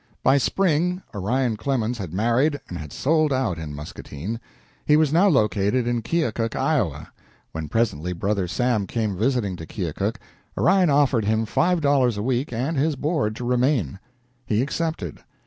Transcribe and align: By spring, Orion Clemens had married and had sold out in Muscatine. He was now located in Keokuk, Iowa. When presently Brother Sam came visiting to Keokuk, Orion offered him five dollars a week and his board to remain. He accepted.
By 0.23 0.39
spring, 0.39 1.03
Orion 1.13 1.57
Clemens 1.57 1.99
had 1.99 2.11
married 2.11 2.59
and 2.67 2.79
had 2.79 2.91
sold 2.91 3.31
out 3.31 3.59
in 3.59 3.75
Muscatine. 3.75 4.39
He 4.83 4.97
was 4.97 5.13
now 5.13 5.27
located 5.27 5.85
in 5.85 6.01
Keokuk, 6.01 6.55
Iowa. 6.55 7.11
When 7.51 7.69
presently 7.69 8.11
Brother 8.11 8.47
Sam 8.47 8.87
came 8.87 9.15
visiting 9.15 9.55
to 9.57 9.67
Keokuk, 9.67 10.17
Orion 10.57 10.89
offered 10.89 11.25
him 11.25 11.45
five 11.45 11.81
dollars 11.81 12.17
a 12.17 12.23
week 12.23 12.51
and 12.51 12.77
his 12.77 12.95
board 12.95 13.35
to 13.35 13.45
remain. 13.45 13.99
He 14.43 14.63
accepted. 14.63 15.19